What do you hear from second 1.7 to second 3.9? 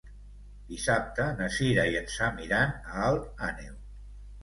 i en Sam iran a Alt Àneu.